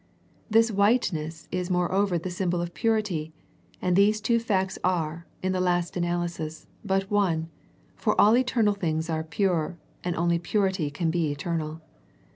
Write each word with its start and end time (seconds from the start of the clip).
This 0.49 0.71
whiteness 0.71 1.47
is 1.51 1.69
moreover 1.69 2.17
the 2.17 2.31
symbol 2.31 2.59
of 2.59 2.73
purity, 2.73 3.33
and 3.83 3.95
these 3.95 4.19
two 4.19 4.39
facts 4.39 4.79
are, 4.83 5.27
in 5.43 5.51
the 5.51 5.61
last 5.61 5.95
analysis, 5.95 6.65
but 6.83 7.11
one, 7.11 7.49
for 7.95 8.19
all 8.19 8.35
eternal 8.35 8.73
things 8.73 9.11
are 9.11 9.23
pure, 9.23 9.77
and 10.03 10.15
only 10.15 10.39
purity 10.39 10.89
can 10.89 11.11
be 11.11 11.31
eternal. 11.31 11.81